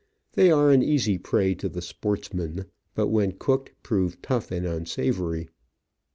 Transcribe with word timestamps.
They 0.33 0.49
are 0.49 0.71
an 0.71 0.81
easy 0.81 1.19
prey 1.19 1.53
to 1.53 1.69
the 1.69 1.79
sportsman, 1.79 2.65
but 2.95 3.09
when 3.09 3.33
cooked 3.33 3.73
prove 3.83 4.19
tough 4.23 4.49
and 4.49 4.65
unsavoury. 4.65 5.47